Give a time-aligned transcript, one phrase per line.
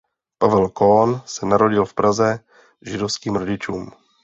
[0.39, 2.39] Pavel Kohn se narodil v Praze
[2.81, 3.91] židovským rodičům.